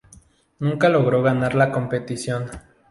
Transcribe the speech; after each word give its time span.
Nunca 0.57 0.89
logró 0.89 1.21
ganar 1.21 1.53
la 1.53 1.71
competición. 1.71 2.49